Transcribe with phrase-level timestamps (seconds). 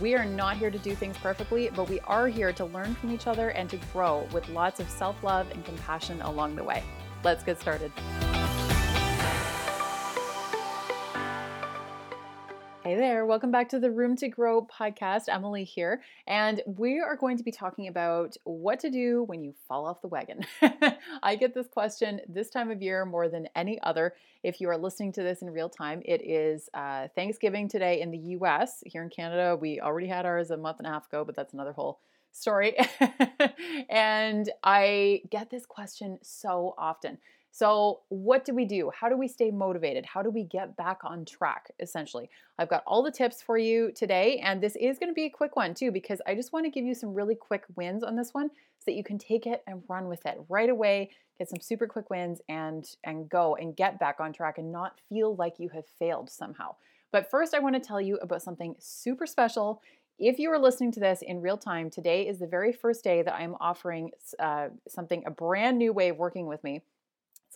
[0.00, 3.12] We are not here to do things perfectly, but we are here to learn from
[3.12, 6.82] each other and to grow with lots of self love and compassion along the way.
[7.22, 7.92] Let's get started.
[12.90, 15.28] Hey there, welcome back to the Room to Grow podcast.
[15.28, 19.54] Emily here, and we are going to be talking about what to do when you
[19.68, 20.44] fall off the wagon.
[21.22, 24.14] I get this question this time of year more than any other.
[24.42, 28.10] If you are listening to this in real time, it is uh, Thanksgiving today in
[28.10, 28.82] the US.
[28.84, 31.54] Here in Canada, we already had ours a month and a half ago, but that's
[31.54, 32.00] another whole
[32.32, 32.74] story.
[33.88, 37.18] and I get this question so often.
[37.52, 38.90] So, what do we do?
[38.94, 40.06] How do we stay motivated?
[40.06, 42.30] How do we get back on track, essentially?
[42.58, 45.30] I've got all the tips for you today, and this is going to be a
[45.30, 48.14] quick one too, because I just want to give you some really quick wins on
[48.14, 51.48] this one so that you can take it and run with it right away, get
[51.48, 55.34] some super quick wins and and go and get back on track and not feel
[55.34, 56.76] like you have failed somehow.
[57.12, 59.82] But first, I want to tell you about something super special.
[60.20, 63.22] If you are listening to this in real time, today is the very first day
[63.22, 66.82] that I'm offering uh, something, a brand new way of working with me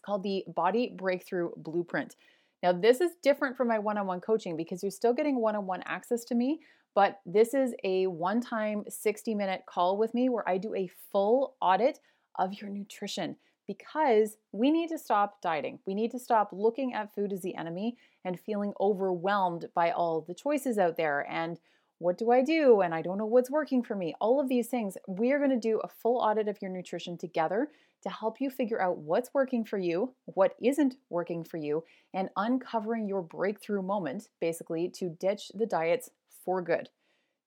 [0.04, 2.16] called the Body Breakthrough Blueprint.
[2.62, 5.56] Now, this is different from my one on one coaching because you're still getting one
[5.56, 6.60] on one access to me,
[6.94, 10.90] but this is a one time 60 minute call with me where I do a
[11.12, 11.98] full audit
[12.38, 15.78] of your nutrition because we need to stop dieting.
[15.86, 20.24] We need to stop looking at food as the enemy and feeling overwhelmed by all
[20.26, 21.58] the choices out there and
[22.04, 22.82] what do I do?
[22.82, 24.14] And I don't know what's working for me.
[24.20, 24.98] All of these things.
[25.06, 27.68] We're going to do a full audit of your nutrition together
[28.02, 31.82] to help you figure out what's working for you, what isn't working for you,
[32.12, 36.10] and uncovering your breakthrough moment, basically, to ditch the diets
[36.44, 36.90] for good.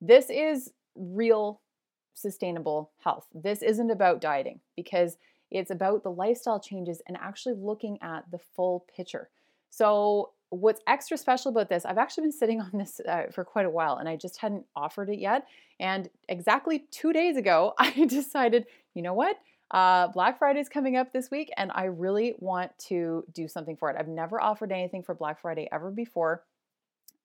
[0.02, 1.62] This is real
[2.16, 3.28] sustainable health.
[3.36, 5.18] This isn't about dieting because
[5.52, 9.30] it's about the lifestyle changes and actually looking at the full picture.
[9.70, 13.66] So, what's extra special about this, I've actually been sitting on this uh, for quite
[13.66, 15.48] a while and I just hadn't offered it yet.
[15.80, 19.38] And exactly two days ago, I decided, you know what?
[19.70, 23.76] Uh, Black Friday is coming up this week, and I really want to do something
[23.76, 23.98] for it.
[24.00, 26.44] I've never offered anything for Black Friday ever before.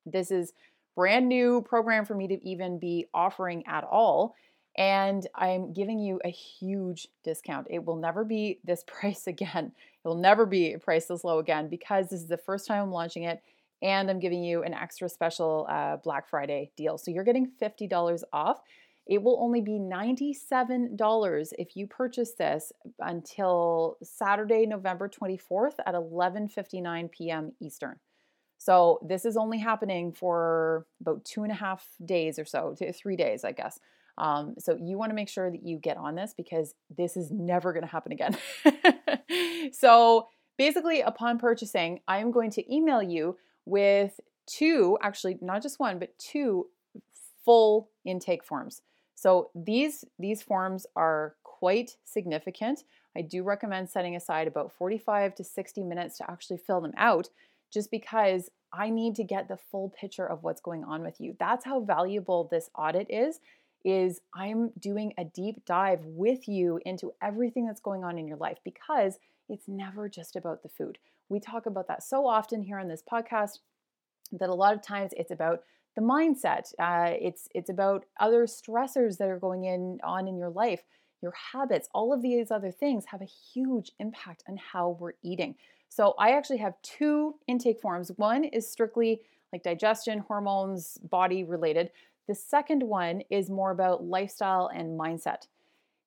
[0.04, 0.52] This is
[0.96, 4.34] brand new program for me to even be offering at all.
[4.76, 7.66] And I'm giving you a huge discount.
[7.70, 9.72] It will never be this price again.
[10.04, 12.90] It will never be priced this low again because this is the first time I'm
[12.90, 13.42] launching it.
[13.82, 16.98] And I'm giving you an extra special uh, Black Friday deal.
[16.98, 18.60] So you're getting $50 off.
[19.06, 27.10] It will only be $97 if you purchase this until Saturday, November 24th at 11:59
[27.10, 27.52] p.m.
[27.60, 27.98] Eastern.
[28.58, 33.16] So this is only happening for about two and a half days or so, three
[33.16, 33.80] days, I guess.
[34.18, 37.30] Um, so you want to make sure that you get on this because this is
[37.30, 38.36] never going to happen again.
[39.72, 40.28] so
[40.58, 45.98] basically, upon purchasing, I am going to email you with two, actually not just one,
[45.98, 46.66] but two
[47.44, 48.82] full intake forms.
[49.14, 52.84] So these these forms are quite significant.
[53.16, 57.28] I do recommend setting aside about 45 to 60 minutes to actually fill them out
[57.72, 61.36] just because I need to get the full picture of what's going on with you.
[61.38, 63.38] That's how valuable this audit is
[63.84, 68.36] is I'm doing a deep dive with you into everything that's going on in your
[68.36, 70.98] life because it's never just about the food.
[71.28, 73.58] We talk about that so often here on this podcast
[74.32, 75.62] that a lot of times it's about
[75.96, 76.72] the mindset.
[76.78, 80.82] Uh, it's it's about other stressors that are going in on in your life,
[81.20, 81.88] your habits.
[81.94, 85.56] All of these other things have a huge impact on how we're eating.
[85.88, 88.12] So I actually have two intake forms.
[88.16, 89.20] One is strictly
[89.52, 91.90] like digestion, hormones, body related.
[92.28, 95.46] The second one is more about lifestyle and mindset.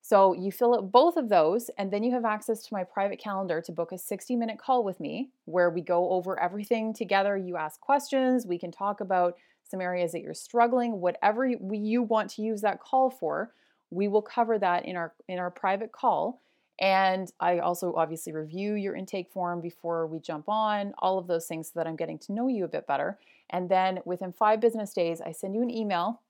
[0.00, 3.18] So you fill out both of those, and then you have access to my private
[3.18, 7.36] calendar to book a 60 minute call with me where we go over everything together.
[7.36, 9.36] You ask questions, we can talk about
[9.68, 13.52] some areas that you're struggling, whatever you want to use that call for,
[13.90, 16.40] we will cover that in our in our private call.
[16.78, 21.46] And I also obviously review your intake form before we jump on, all of those
[21.46, 23.18] things so that I'm getting to know you a bit better.
[23.50, 26.20] And then within five business days, I send you an email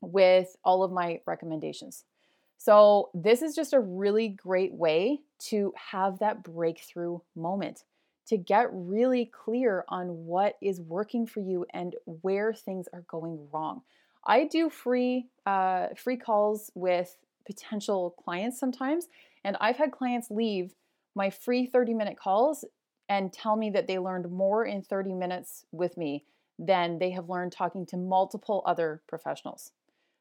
[0.00, 2.04] with all of my recommendations.
[2.56, 7.82] So, this is just a really great way to have that breakthrough moment
[8.28, 13.48] to get really clear on what is working for you and where things are going
[13.52, 13.82] wrong.
[14.24, 19.08] I do free uh, free calls with potential clients sometimes.
[19.44, 20.74] And I've had clients leave
[21.14, 22.64] my free 30 minute calls
[23.08, 26.24] and tell me that they learned more in 30 minutes with me
[26.58, 29.72] than they have learned talking to multiple other professionals.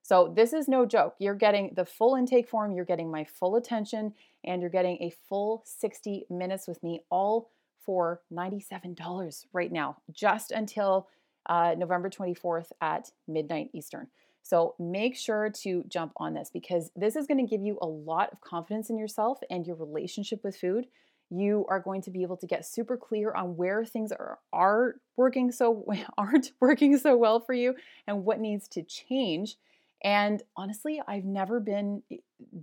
[0.04, 1.16] So, this is no joke.
[1.20, 4.14] You're getting the full intake form, you're getting my full attention,
[4.44, 7.52] and you're getting a full 60 minutes with me, all
[7.86, 11.08] for $97 right now, just until
[11.48, 14.08] uh, November 24th at midnight Eastern.
[14.44, 17.88] So make sure to jump on this because this is going to give you a
[17.88, 20.88] lot of confidence in yourself and your relationship with food.
[21.30, 24.96] You are going to be able to get super clear on where things are, are
[25.16, 25.86] working so
[26.18, 27.76] aren't working so well for you
[28.08, 29.56] and what needs to change.
[30.04, 32.18] And honestly, I've never been eh,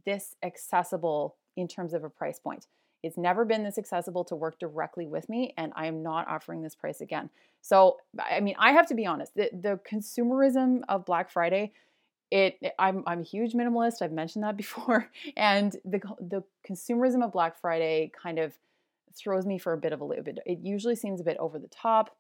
[0.05, 2.67] this accessible in terms of a price point.
[3.08, 6.62] It's never been this accessible to work directly with me, and I am not offering
[6.62, 7.31] this price again.
[7.62, 9.34] So, I mean, I have to be honest.
[9.34, 11.72] The, the consumerism of Black Friday,
[12.31, 14.02] it I'm I'm a huge minimalist.
[14.02, 18.52] I've mentioned that before, and the the consumerism of Black Friday kind of
[19.14, 20.28] throws me for a bit of a loop.
[20.28, 22.14] It, it usually seems a bit over the top,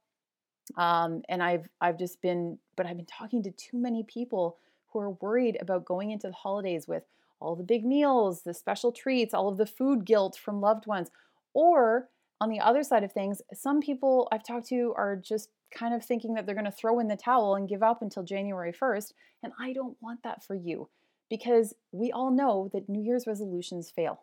[0.78, 4.56] um, and I've I've just been, but I've been talking to too many people
[4.92, 7.02] who are worried about going into the holidays with
[7.40, 11.10] all the big meals, the special treats, all of the food guilt from loved ones.
[11.54, 12.08] Or
[12.40, 16.04] on the other side of things, some people I've talked to are just kind of
[16.04, 19.12] thinking that they're going to throw in the towel and give up until January 1st.
[19.42, 20.88] And I don't want that for you
[21.28, 24.22] because we all know that New Year's resolutions fail.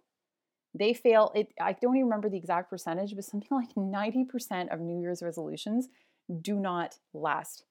[0.73, 1.31] They fail.
[1.35, 5.21] It, I don't even remember the exact percentage, but something like 90% of New Year's
[5.21, 5.87] resolutions
[6.41, 7.65] do not last.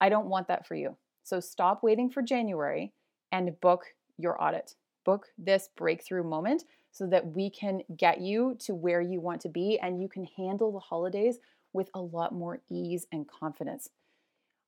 [0.00, 0.96] I don't want that for you.
[1.22, 2.92] So stop waiting for January
[3.32, 3.84] and book
[4.18, 4.74] your audit.
[5.04, 9.48] Book this breakthrough moment so that we can get you to where you want to
[9.48, 11.38] be and you can handle the holidays
[11.72, 13.90] with a lot more ease and confidence.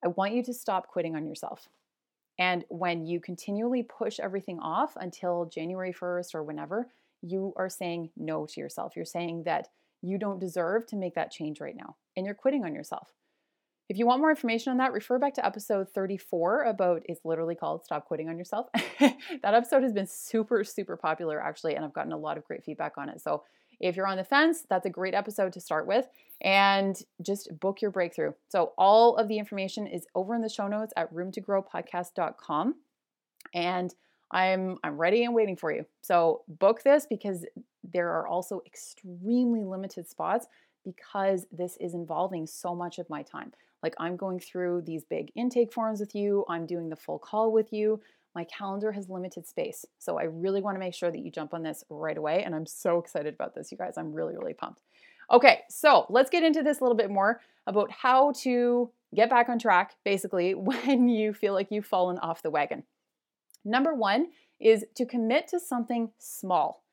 [0.03, 1.69] I want you to stop quitting on yourself.
[2.37, 6.89] And when you continually push everything off until January 1st or whenever,
[7.21, 8.95] you are saying no to yourself.
[8.95, 9.69] You're saying that
[10.01, 13.11] you don't deserve to make that change right now, and you're quitting on yourself.
[13.89, 17.55] If you want more information on that, refer back to episode 34 about it's literally
[17.55, 18.67] called Stop Quitting on Yourself.
[18.99, 22.65] that episode has been super, super popular actually, and I've gotten a lot of great
[22.65, 23.21] feedback on it.
[23.21, 23.43] So
[23.79, 26.05] if you're on the fence, that's a great episode to start with
[26.41, 28.33] and just book your breakthrough.
[28.49, 32.75] So all of the information is over in the show notes at roomtogrowpodcast.com.
[33.53, 33.95] And
[34.31, 35.85] I'm I'm ready and waiting for you.
[36.01, 37.45] So book this because
[37.83, 40.47] there are also extremely limited spots
[40.83, 43.53] because this is involving so much of my time.
[43.83, 47.51] Like I'm going through these big intake forms with you, I'm doing the full call
[47.51, 48.01] with you.
[48.35, 49.85] My calendar has limited space.
[49.97, 52.43] So I really want to make sure that you jump on this right away.
[52.43, 53.95] And I'm so excited about this, you guys.
[53.97, 54.83] I'm really, really pumped.
[55.31, 59.49] Okay, so let's get into this a little bit more about how to get back
[59.49, 62.83] on track, basically, when you feel like you've fallen off the wagon.
[63.65, 64.27] Number one
[64.59, 66.83] is to commit to something small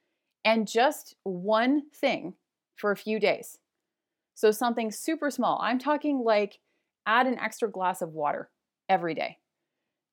[0.44, 2.34] and just one thing
[2.74, 3.58] for a few days.
[4.34, 5.60] So, something super small.
[5.62, 6.58] I'm talking like
[7.06, 8.50] add an extra glass of water
[8.88, 9.38] every day.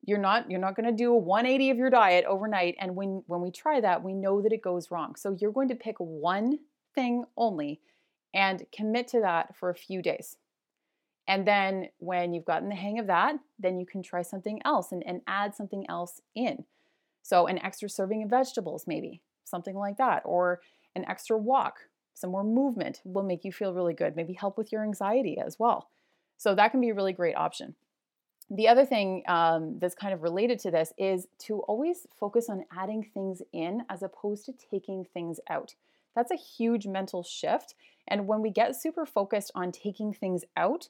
[0.04, 3.24] You're not you're not going to do a 180 of your diet overnight and when
[3.28, 5.16] when we try that, we know that it goes wrong.
[5.16, 6.60] So you're going to pick one
[6.96, 7.82] thing only
[8.34, 10.38] and commit to that for a few days.
[11.28, 14.92] And then when you've gotten the hang of that, then you can try something else
[14.92, 16.66] and, and add something else in.
[17.22, 20.62] So, an extra serving of vegetables, maybe something like that, or
[20.96, 21.82] an extra walk,
[22.14, 25.58] some more movement will make you feel really good, maybe help with your anxiety as
[25.60, 25.90] well.
[26.42, 27.76] So that can be a really great option.
[28.50, 32.66] The other thing um, that's kind of related to this is to always focus on
[32.76, 35.76] adding things in as opposed to taking things out.
[36.16, 37.76] That's a huge mental shift.
[38.08, 40.90] And when we get super focused on taking things out,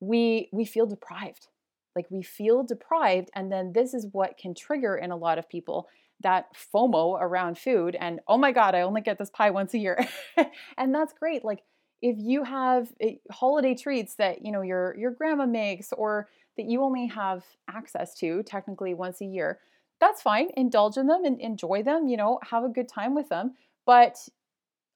[0.00, 1.46] we we feel deprived.
[1.94, 5.48] Like we feel deprived, and then this is what can trigger in a lot of
[5.48, 5.88] people
[6.22, 7.96] that FOMO around food.
[8.00, 10.04] And oh my God, I only get this pie once a year.
[10.76, 11.44] and that's great.
[11.44, 11.62] Like
[12.02, 16.66] if you have eh, holiday treats that you know your your grandma makes or that
[16.66, 19.60] you only have access to technically once a year
[20.00, 23.28] that's fine indulge in them and enjoy them you know have a good time with
[23.28, 23.54] them
[23.86, 24.16] but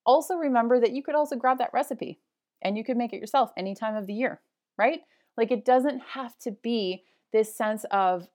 [0.05, 2.19] also remember that you could also grab that recipe
[2.63, 4.41] and you could make it yourself any time of the year
[4.79, 5.01] right?
[5.37, 8.29] Like it doesn't have to be this sense of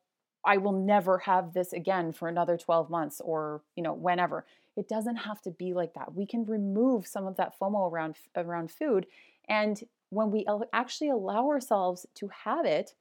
[0.45, 4.45] i will never have this again for another 12 months or you know whenever
[4.77, 6.15] it doesn't have to be like that.
[6.15, 9.05] We can remove some of that FOMO around around food
[9.49, 12.93] and when we actually allow ourselves to have it,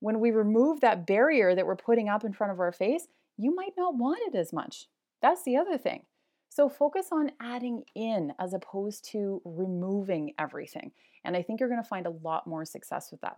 [0.00, 3.54] when we remove that barrier that we're putting up in front of our face, you
[3.54, 4.86] might not want it as much.
[5.20, 6.04] That's the other thing.
[6.48, 10.92] So focus on adding in as opposed to removing everything.
[11.24, 13.34] And I think you're going to find a lot more success with that.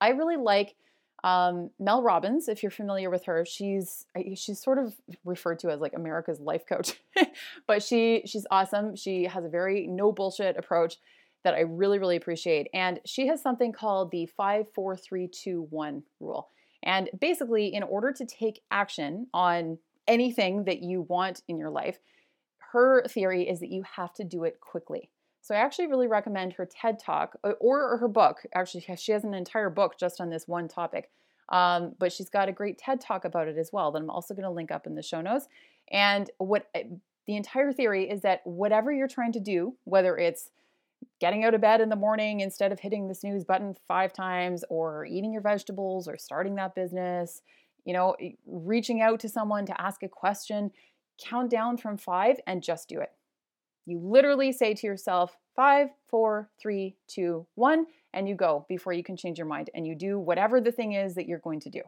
[0.00, 0.74] I really like
[1.22, 5.80] Um, Mel Robbins, if you're familiar with her, she's she's sort of referred to as
[5.80, 7.00] like America's life coach,
[7.66, 8.96] but she she's awesome.
[8.96, 10.96] She has a very no bullshit approach
[11.44, 15.66] that I really really appreciate, and she has something called the five four three two
[15.70, 16.48] one rule.
[16.82, 21.98] And basically, in order to take action on anything that you want in your life,
[22.72, 25.10] her theory is that you have to do it quickly.
[25.42, 28.38] So I actually really recommend her TED Talk uh, or, her book.
[28.54, 31.10] Actually, she has an entire book just on this one topic.
[31.48, 34.34] Um, but she's got a great TED Talk about it as well that I'm also
[34.34, 35.48] going to link up in the show notes.
[35.90, 36.84] And what eh,
[37.26, 40.50] the entire theory is that whatever you're trying to do, whether it's
[41.18, 44.64] getting out of bed in the morning instead of hitting the snooze button five times,
[44.68, 47.42] or eating your vegetables, or starting that business,
[47.84, 48.14] you know,
[48.46, 50.70] reaching out to someone to ask a question,
[51.18, 53.10] count down from five and just do it.
[53.86, 59.02] You literally say to yourself, five, four, three, two, one, and you go before you
[59.02, 61.70] can change your mind and you do whatever the thing is that you're going to
[61.70, 61.82] do.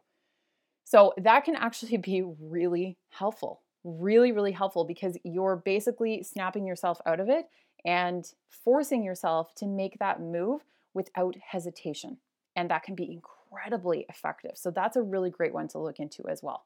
[0.84, 7.00] So that can actually be really helpful, really, really helpful because you're basically snapping yourself
[7.06, 7.46] out of it
[7.84, 10.62] and forcing yourself to make that move
[10.94, 12.18] without hesitation.
[12.54, 14.52] And that can be incredibly effective.
[14.54, 16.64] So that's a really great one to look into as well.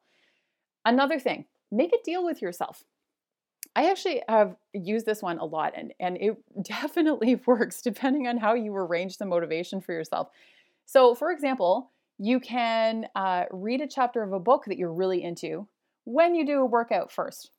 [0.85, 2.85] Another thing, make a deal with yourself.
[3.77, 8.39] I actually have used this one a lot and, and it definitely works depending on
[8.39, 10.29] how you arrange the motivation for yourself.
[10.87, 15.23] So, for example, you can uh, read a chapter of a book that you're really
[15.23, 15.69] into
[16.05, 17.51] when you do a workout first.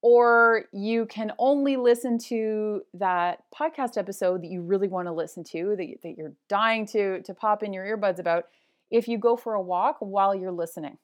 [0.00, 5.42] Or you can only listen to that podcast episode that you really want to listen
[5.44, 8.44] to, that, that you're dying to, to pop in your earbuds about,
[8.90, 10.96] if you go for a walk while you're listening.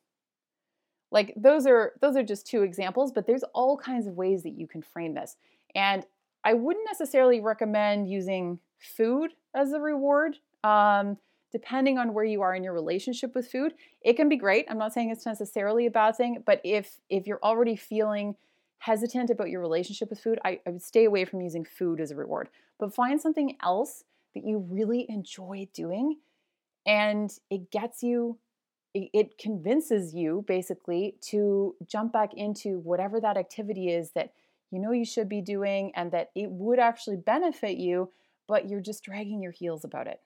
[1.14, 4.58] Like those are those are just two examples, but there's all kinds of ways that
[4.58, 5.36] you can frame this.
[5.76, 6.04] And
[6.44, 10.38] I wouldn't necessarily recommend using food as a reward.
[10.64, 11.16] Um,
[11.52, 14.66] depending on where you are in your relationship with food, it can be great.
[14.68, 18.34] I'm not saying it's necessarily a bad thing, but if if you're already feeling
[18.78, 22.10] hesitant about your relationship with food, I, I would stay away from using food as
[22.10, 22.48] a reward.
[22.80, 24.02] But find something else
[24.34, 26.18] that you really enjoy doing
[26.84, 28.38] and it gets you
[28.94, 34.32] it convinces you basically to jump back into whatever that activity is that
[34.70, 38.10] you know you should be doing and that it would actually benefit you,
[38.46, 40.20] but you're just dragging your heels about it.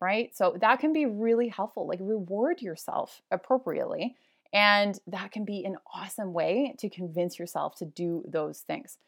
[0.00, 0.34] Right?
[0.34, 1.86] So that can be really helpful.
[1.86, 4.16] Like reward yourself appropriately.
[4.52, 8.98] And that can be an awesome way to convince yourself to do those things.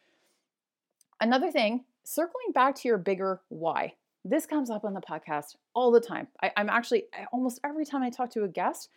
[1.21, 3.95] Another thing, circling back to your bigger why.
[4.25, 6.28] This comes up on the podcast all the time.
[6.43, 8.88] I, am actually almost every time I talk to a guest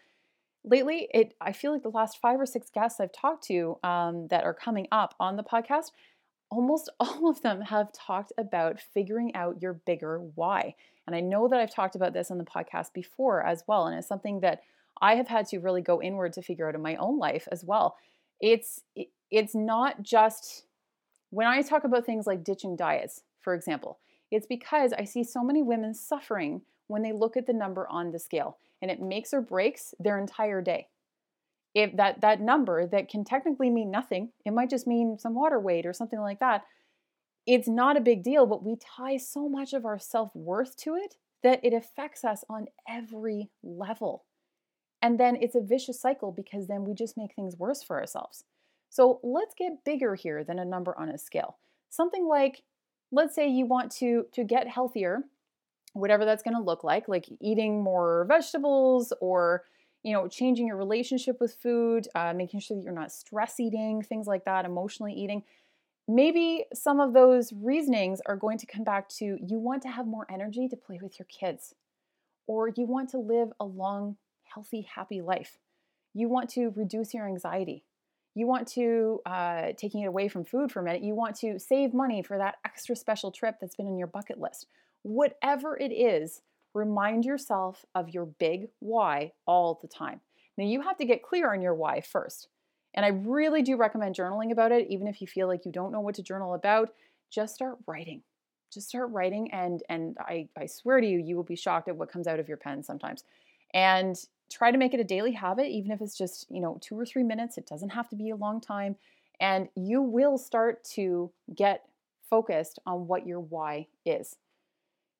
[0.63, 1.10] lately.
[1.13, 4.46] It I feel like the last five or six guests I've talked to um, that
[4.46, 5.91] are coming up on the podcast,
[6.50, 10.75] almost all of them have talked about figuring out your bigger why.
[11.05, 13.98] And I know that I've talked about this on the podcast before as well, and
[13.98, 14.62] it's something that
[15.01, 17.63] I have had to really go inward to figure out in my own life as
[17.63, 17.98] well.
[18.39, 18.81] It's
[19.29, 20.65] it's not just
[21.31, 24.00] when I talk about things like ditching diets, for example.
[24.31, 28.12] It's because I see so many women suffering when they look at the number on
[28.12, 30.88] the scale and it makes or breaks their entire day.
[31.74, 35.60] If that that number that can technically mean nothing, it might just mean some water
[35.60, 36.63] weight or something like that.
[37.46, 41.15] It's not a big deal, but we tie so much of our self-worth to it
[41.43, 44.25] that it affects us on every level.
[45.01, 48.43] And then it's a vicious cycle because then we just make things worse for ourselves.
[48.89, 51.57] So let's get bigger here than a number on a scale.
[51.89, 52.63] Something like
[53.11, 55.23] let's say you want to to get healthier
[55.93, 59.63] whatever that's going to look like like eating more vegetables or
[60.03, 64.01] you know changing your relationship with food uh, making sure that you're not stress eating
[64.01, 65.43] things like that emotionally eating
[66.07, 70.07] maybe some of those reasonings are going to come back to you want to have
[70.07, 71.73] more energy to play with your kids
[72.47, 75.57] or you want to live a long healthy happy life.
[76.13, 77.83] You want to reduce your anxiety
[78.38, 81.58] you want to, uh, taking it away from food for a minute, you want to
[81.58, 84.67] save money for that extra special trip that's been on your bucket list.
[85.01, 86.41] Whatever it is,
[86.75, 90.22] remind yourself of your big why all the time.
[90.56, 92.50] Now, you have to get clear on your why first.
[92.94, 95.91] And I really do recommend journaling about it, even if you feel like you don't
[95.91, 96.94] know what to journal about,
[97.32, 98.22] just start writing.
[98.72, 101.96] Just start writing, and and I, I swear to you, you will be shocked at
[101.96, 103.24] what comes out of your pen sometimes.
[103.74, 104.15] And
[104.49, 107.05] try to make it a daily habit, even if it's just, you know, two or
[107.05, 107.57] three minutes.
[107.57, 108.95] It doesn't have to be a long time.
[109.39, 111.83] And you will start to get
[112.29, 114.35] focused on what your why is.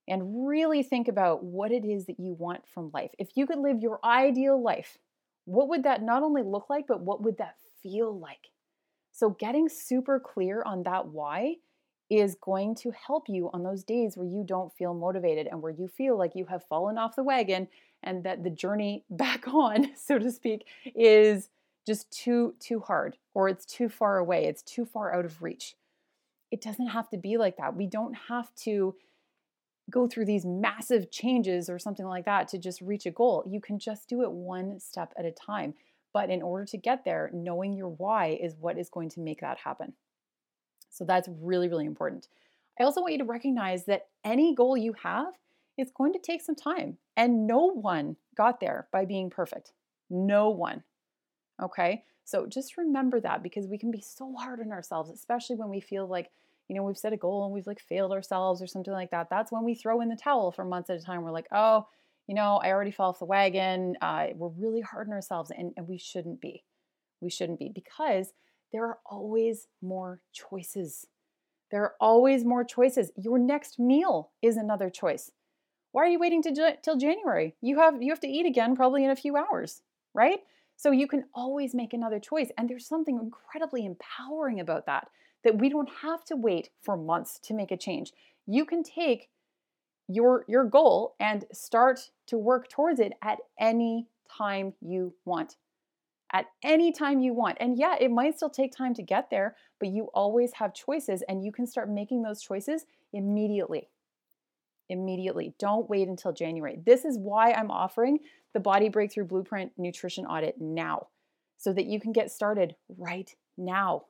[0.08, 3.12] And really think about what it is that you want from life.
[3.20, 4.98] If you could live your ideal life,
[5.46, 8.52] what would that not only look like, but what would that feel like?
[9.12, 11.56] So, getting super clear on that why
[12.10, 15.72] is going to help you on those days where you don't feel motivated and where
[15.72, 17.68] you feel like you have fallen off the wagon
[18.04, 21.50] and that the journey back on, so to speak, is
[21.86, 25.76] just too too hard or it's too far away, it's too far out of reach.
[26.52, 27.76] It doesn't have to be like that.
[27.76, 28.96] We don't have to
[29.90, 33.44] go through these massive changes or something like that to just reach a goal.
[33.48, 35.74] You can just do it one step at a time.
[36.14, 39.42] But in order to get there, knowing your why is what is going to make
[39.42, 39.94] that happen.
[40.90, 42.28] So that's really, really important.
[42.80, 45.34] I also want you to recognize that any goal you have
[45.78, 46.98] is going to take some time.
[47.16, 49.72] And no one got there by being perfect.
[50.10, 50.84] No one.
[51.62, 52.04] Okay?
[52.26, 55.80] So just remember that because we can be so hard on ourselves, especially when we
[55.80, 56.32] feel like
[56.68, 59.30] you know, we've set a goal and we've like failed ourselves or something like that.
[59.30, 61.22] That's when we throw in the towel for months at a time.
[61.22, 61.88] We're like, oh,
[62.28, 63.96] you know, I already fell off the wagon.
[64.02, 66.64] Uh, we're really hard on ourselves and, and we shouldn't be.
[67.22, 68.34] We shouldn't be because
[68.72, 71.08] there are always more choices.
[71.72, 73.12] There are always more choices.
[73.16, 75.32] Your next meal is another choice.
[75.98, 77.56] Why are you waiting to, till January?
[77.60, 79.82] You have you have to eat again probably in a few hours,
[80.14, 80.42] right?
[80.76, 85.08] So you can always make another choice and there's something incredibly empowering about that
[85.44, 88.14] that we don't have to wait for months to make a change.
[88.46, 89.32] You can take
[90.08, 95.56] your your goal and start to work towards it at any time you want.
[96.32, 97.58] At any time you want.
[97.60, 101.24] And yeah, it might still take time to get there, but you always have choices
[101.28, 103.90] and you can start making those choices immediately.
[104.90, 105.54] Immediately.
[105.60, 106.80] Don't wait until January.
[106.86, 108.20] This is why I'm offering
[108.54, 111.08] the Body Breakthrough Blueprint Nutrition Audit now
[111.58, 114.04] so that you can get started right now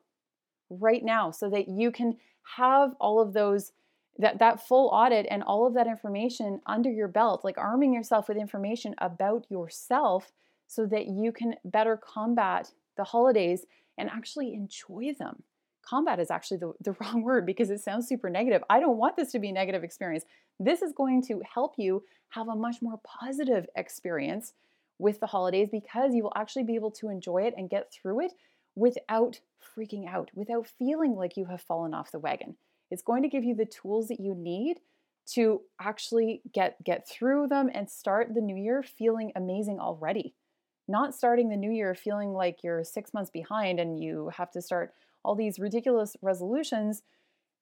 [0.69, 2.17] right now so that you can
[2.57, 3.71] have all of those
[4.17, 8.27] that that full audit and all of that information under your belt like arming yourself
[8.27, 10.31] with information about yourself
[10.67, 13.65] so that you can better combat the holidays
[13.97, 15.43] and actually enjoy them
[15.87, 19.15] combat is actually the, the wrong word because it sounds super negative i don't want
[19.15, 20.25] this to be a negative experience
[20.59, 24.53] this is going to help you have a much more positive experience
[24.99, 28.21] with the holidays because you will actually be able to enjoy it and get through
[28.21, 28.33] it
[28.75, 29.39] without
[29.75, 32.55] freaking out, without feeling like you have fallen off the wagon.
[32.91, 34.77] It's going to give you the tools that you need
[35.33, 40.33] to actually get get through them and start the new year feeling amazing already.
[40.87, 44.61] Not starting the new year feeling like you're 6 months behind and you have to
[44.61, 44.93] start
[45.27, 47.03] all these ridiculous resolutions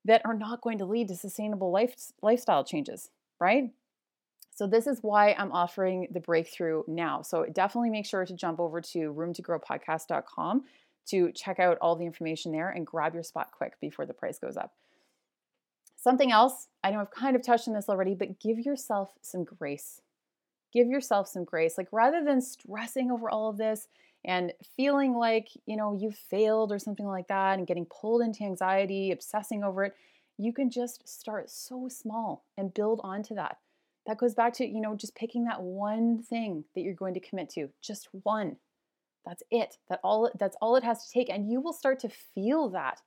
[0.06, 3.71] that are not going to lead to sustainable life, lifestyle changes, right?
[4.56, 7.23] So this is why I'm offering the breakthrough now.
[7.23, 10.63] So definitely make sure to jump over to roomtogrowpodcast.com
[11.08, 14.38] to check out all the information there and grab your spot quick before the price
[14.38, 14.73] goes up.
[15.97, 19.43] Something else, I know I've kind of touched on this already, but give yourself some
[19.43, 20.01] grace.
[20.71, 21.80] Give yourself some grace.
[21.80, 23.88] Like rather than stressing over all of this
[24.25, 28.43] and feeling like, you know, you failed or something like that and getting pulled into
[28.43, 29.95] anxiety, obsessing over it,
[30.38, 33.57] you can just start so small and build onto that.
[34.07, 37.19] That goes back to, you know, just picking that one thing that you're going to
[37.19, 38.57] commit to, just one.
[39.25, 39.77] That's it.
[39.89, 43.01] That all that's all it has to take and you will start to feel that.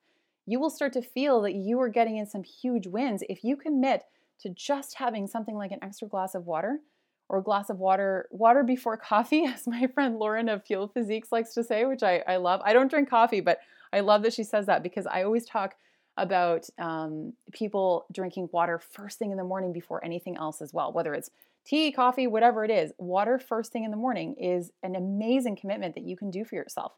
[0.46, 3.57] You will start to feel that you are getting in some huge wins if you
[3.57, 4.04] commit
[4.40, 6.81] to just having something like an extra glass of water
[7.28, 11.32] or a glass of water water before coffee as my friend Lauren of Fuel Physiques
[11.32, 12.60] likes to say, which I, I love.
[12.64, 13.58] I don't drink coffee, but
[13.92, 15.74] I love that she says that because I always talk
[16.16, 20.92] about um, people drinking water first thing in the morning before anything else as well,
[20.92, 21.30] whether it's
[21.64, 25.94] tea, coffee, whatever it is, water first thing in the morning is an amazing commitment
[25.94, 26.92] that you can do for yourself.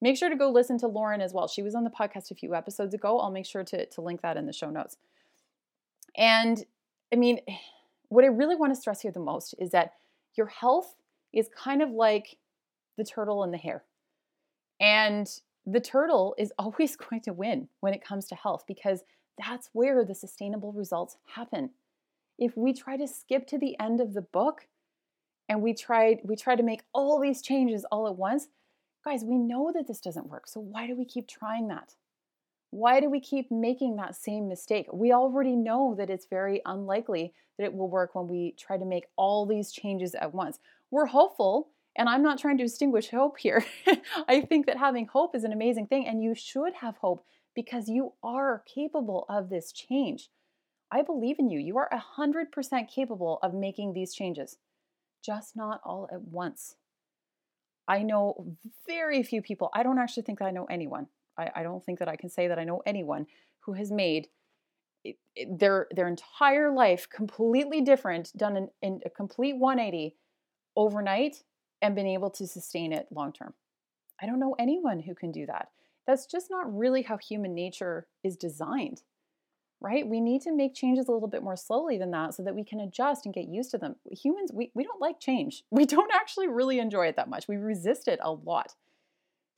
[0.00, 1.48] Make sure to go listen to Lauren as well.
[1.48, 3.18] She was on the podcast a few episodes ago.
[3.18, 4.96] I'll make sure to, to link that in the show notes.
[6.16, 6.64] And
[7.12, 7.40] I mean,
[8.08, 9.94] what I really want to stress here the most is that
[10.36, 10.94] your health
[11.32, 12.38] is kind of like
[12.96, 13.84] the turtle and the hare.
[14.80, 15.28] And
[15.66, 19.04] the turtle is always going to win when it comes to health because
[19.38, 21.70] that's where the sustainable results happen
[22.38, 24.68] if we try to skip to the end of the book
[25.48, 28.48] and we try we try to make all these changes all at once,
[29.04, 30.46] guys, we know that this doesn't work.
[30.46, 31.94] So why do we keep trying that?
[32.70, 34.86] Why do we keep making that same mistake?
[34.92, 38.84] We already know that it's very unlikely that it will work when we try to
[38.84, 40.58] make all these changes at once.
[40.90, 43.64] We're hopeful, and I'm not trying to distinguish hope here.
[44.28, 47.88] I think that having hope is an amazing thing, and you should have hope because
[47.88, 50.28] you are capable of this change.
[50.90, 51.58] I believe in you.
[51.58, 54.58] You are 100% capable of making these changes,
[55.24, 56.76] just not all at once.
[57.86, 61.08] I know very few people, I don't actually think I know anyone.
[61.38, 63.26] I, I don't think that I can say that I know anyone
[63.60, 64.28] who has made
[65.50, 70.16] their their entire life completely different, done in, in a complete 180
[70.76, 71.44] overnight,
[71.82, 73.54] and been able to sustain it long term.
[74.22, 75.70] I don't know anyone who can do that.
[76.06, 79.02] That's just not really how human nature is designed.
[79.80, 80.06] right?
[80.08, 82.64] We need to make changes a little bit more slowly than that so that we
[82.64, 83.96] can adjust and get used to them.
[84.10, 85.64] Humans, we, we don't like change.
[85.72, 87.48] We don't actually really enjoy it that much.
[87.48, 88.74] We resist it a lot.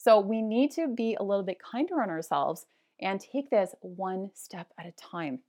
[0.00, 2.64] So we need to be a little bit kinder on ourselves
[3.02, 5.40] and take this one step at a time.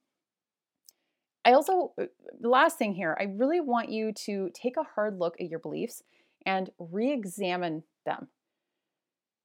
[1.45, 5.19] I also, uh, the last thing here, I really want you to take a hard
[5.19, 6.03] look at your beliefs
[6.45, 8.27] and re examine them.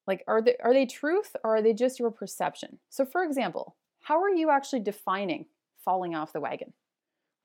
[0.09, 2.81] Like, are they, are they truth or are they just your perception?
[2.91, 5.47] So, for example, how are you actually defining
[5.85, 6.73] falling off the wagon?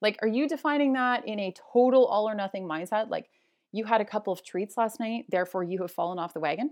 [0.01, 3.11] Like, are you defining that in a total all or nothing mindset?
[3.11, 3.29] Like,
[3.71, 6.71] you had a couple of treats last night, therefore you have fallen off the wagon?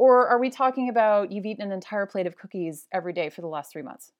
[0.00, 3.42] Or are we talking about you've eaten an entire plate of cookies every day for
[3.42, 4.12] the last three months?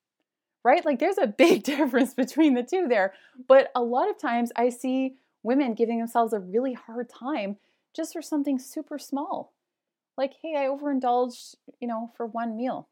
[0.62, 0.84] Right?
[0.84, 3.14] Like there's a big difference between the two there.
[3.48, 7.56] But a lot of times I see women giving themselves a really hard time
[7.96, 9.54] just for something super small.
[10.18, 12.90] Like, hey, I overindulged, you know, for one meal.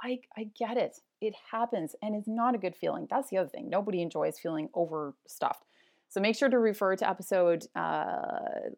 [0.00, 1.00] I, I get it.
[1.20, 3.08] It happens and it's not a good feeling.
[3.10, 3.68] That's the other thing.
[3.68, 5.64] Nobody enjoys feeling overstuffed.
[6.08, 8.70] So make sure to refer to episode uh,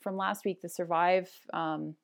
[0.00, 1.96] from last week, the Survive um,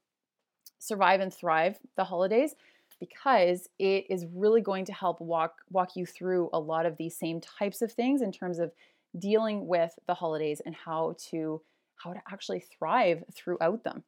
[0.78, 2.54] survive and thrive the holidays
[3.00, 7.16] because it is really going to help walk walk you through a lot of these
[7.16, 8.72] same types of things in terms of
[9.18, 11.60] dealing with the holidays and how to
[11.96, 14.04] how to actually thrive throughout them.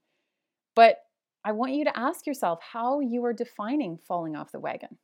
[0.74, 0.98] But
[1.44, 4.98] I want you to ask yourself how you are defining falling off the wagon.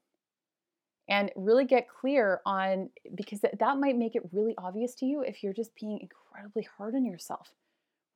[1.09, 5.43] And really get clear on because that might make it really obvious to you if
[5.43, 7.53] you're just being incredibly hard on yourself.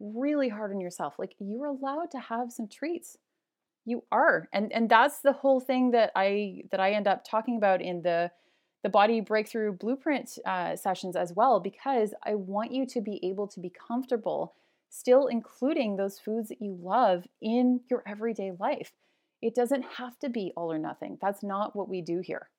[0.01, 1.15] Really hard on yourself.
[1.17, 3.17] Like you're allowed to have some treats
[3.85, 4.49] you are.
[4.53, 8.03] And and that's the whole thing that i that i end up talking about in
[8.03, 8.31] the
[8.83, 13.47] the body breakthrough blueprint uh, sessions as well because i want you to be able
[13.47, 14.55] to be comfortable
[14.91, 18.93] still including those foods that you love in your everyday life.
[19.41, 21.17] It doesn't have to be all or nothing.
[21.23, 22.51] That's not what we do here.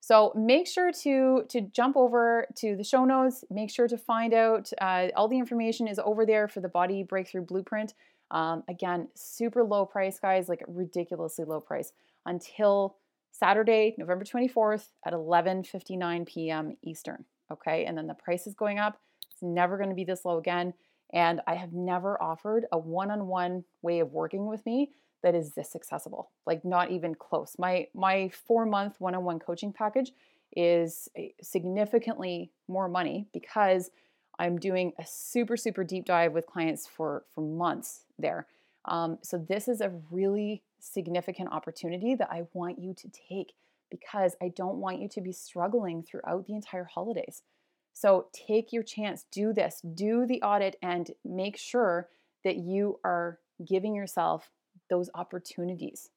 [0.00, 3.44] So make sure to to jump over to the show notes.
[3.50, 7.02] Make sure to find out uh, all the information is over there for the body
[7.02, 7.94] breakthrough blueprint
[8.30, 11.92] um, again, super low price, guys, like ridiculously low price
[12.26, 12.96] until
[13.30, 16.76] Saturday, November 24th at 11:59 p.m.
[16.82, 17.24] Eastern.
[17.50, 19.00] Okay, and then the price is going up.
[19.30, 20.74] It's never going to be this low again.
[21.12, 24.90] And I have never offered a one-on-one way of working with me
[25.22, 26.30] that is this accessible.
[26.46, 27.56] Like not even close.
[27.58, 30.12] My my four-month one-on-one coaching package
[30.56, 31.08] is
[31.42, 33.90] significantly more money because
[34.38, 38.46] I'm doing a super, super deep dive with clients for, for months there.
[38.84, 43.54] Um, so, this is a really significant opportunity that I want you to take
[43.90, 47.42] because I don't want you to be struggling throughout the entire holidays.
[47.92, 52.08] So, take your chance, do this, do the audit, and make sure
[52.44, 54.50] that you are giving yourself
[54.88, 56.10] those opportunities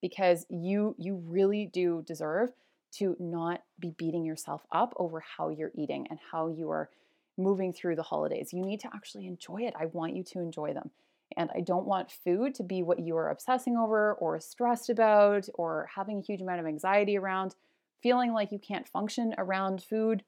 [0.00, 2.50] because you you really do deserve
[2.90, 6.90] to not be beating yourself up over how you're eating and how you are
[7.36, 8.52] moving through the holidays.
[8.52, 9.74] You need to actually enjoy it.
[9.78, 10.90] I want you to enjoy them.
[11.36, 15.48] And I don't want food to be what you are obsessing over or stressed about
[15.54, 17.54] or having a huge amount of anxiety around,
[18.02, 20.24] feeling like you can't function around food.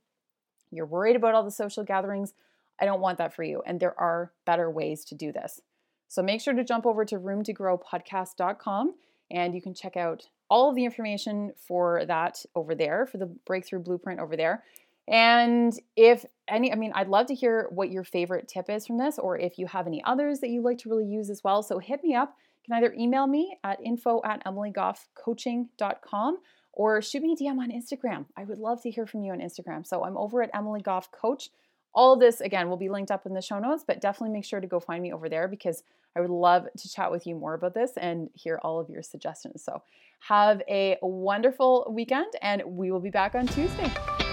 [0.71, 2.33] You're worried about all the social gatherings.
[2.81, 3.63] I don't want that for you.
[3.67, 5.61] And there are better ways to do this.
[6.09, 8.95] So make sure to jump over to roomtogrowpodcast.com
[9.31, 13.27] and you can check out all of the information for that over there, for the
[13.27, 14.63] breakthrough blueprint over there.
[15.07, 18.99] And if any, I mean, I'd love to hear what your favorite tip is from
[18.99, 21.63] this, or if you have any others that you like to really use as well.
[21.63, 22.35] So hit me up.
[22.63, 26.39] You can either email me at info at emilygoffcoaching.com
[26.73, 28.25] or shoot me a DM on Instagram.
[28.37, 29.87] I would love to hear from you on Instagram.
[29.87, 31.51] So I'm over at Emily Goff Coach.
[31.95, 34.61] All this, again, will be linked up in the show notes, but definitely make sure
[34.61, 35.85] to go find me over there because
[36.17, 39.03] I would love to chat with you more about this and hear all of your
[39.03, 39.63] suggestions.
[39.63, 39.83] So
[40.21, 44.24] have a wonderful weekend, and we will be back on Tuesday.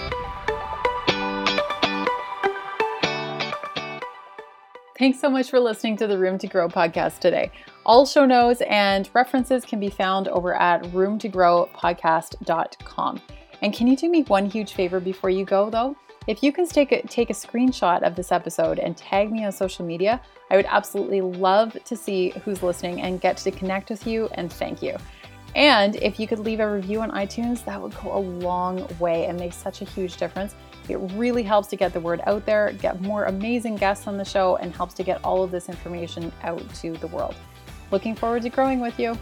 [5.01, 7.51] Thanks so much for listening to the Room to Grow podcast today.
[7.87, 13.21] All show notes and references can be found over at roomtogrowpodcast.com.
[13.63, 15.95] And can you do me one huge favor before you go, though?
[16.27, 19.51] If you can take a, take a screenshot of this episode and tag me on
[19.51, 24.05] social media, I would absolutely love to see who's listening and get to connect with
[24.05, 24.95] you and thank you.
[25.55, 29.25] And if you could leave a review on iTunes, that would go a long way
[29.25, 30.53] and make such a huge difference.
[30.91, 34.25] It really helps to get the word out there, get more amazing guests on the
[34.25, 37.35] show, and helps to get all of this information out to the world.
[37.91, 39.17] Looking forward to growing with you.